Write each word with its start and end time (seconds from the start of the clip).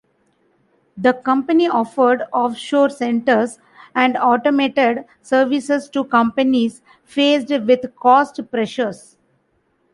The 0.97 1.13
company 1.13 1.67
offered 1.69 2.23
offshore 2.33 2.89
centers 2.89 3.59
and 3.93 4.17
automated 4.17 5.05
services 5.21 5.91
to 5.91 6.05
companies 6.05 6.81
faced 7.05 7.49
with 7.49 7.95
cost 7.95 8.39
pressures. 8.49 9.15